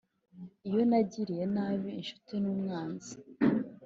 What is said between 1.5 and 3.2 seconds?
nabi inshuti n'umwanzi.